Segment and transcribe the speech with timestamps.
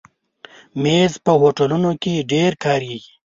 [0.81, 3.11] مېز په هوټلونو کې ډېر کارېږي.